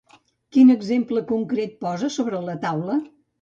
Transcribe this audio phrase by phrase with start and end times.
[0.55, 2.99] Quin exemple concret posa sobre la taula?